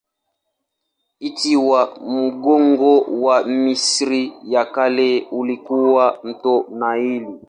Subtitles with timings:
[1.27, 7.39] Uti wa mgongo wa Misri ya Kale ulikuwa mto Naili.